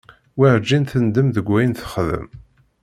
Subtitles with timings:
[0.37, 2.27] Werǧin tendem deg wayen texdem.